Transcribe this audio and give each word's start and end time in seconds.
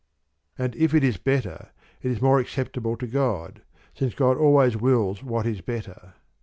And 0.57 0.75
if 0.77 0.95
it 0.95 1.03
is 1.03 1.17
better, 1.17 1.69
it 2.01 2.09
is 2.09 2.23
more 2.23 2.39
acceptable 2.39 2.97
to 2.97 3.05
God, 3.05 3.61
since 3.93 4.15
God 4.15 4.35
always 4.35 4.75
wills 4.75 5.21
what 5.23 5.45
is 5.45 5.61
better. 5.61 6.15